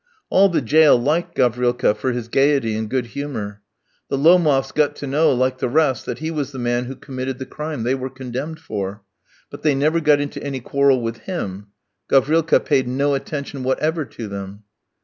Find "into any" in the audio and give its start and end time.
10.19-10.59